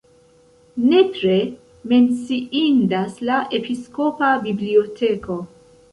[0.93, 1.35] Nepre
[1.91, 5.39] menciindas la episkopa biblioteko.